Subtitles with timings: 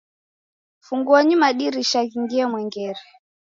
[0.85, 3.01] Funguonyi madirisha ghingire mwengere.